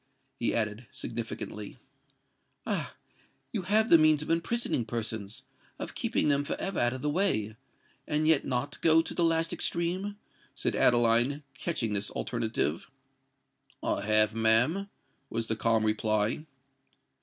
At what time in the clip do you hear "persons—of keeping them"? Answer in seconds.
4.83-6.43